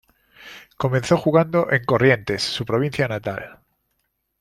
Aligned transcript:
Comenzó 0.77 1.15
jugando 1.15 1.71
en 1.71 1.83
Corrientes, 1.85 2.41
su 2.41 2.65
provincia 2.65 3.07
natal. 3.07 3.59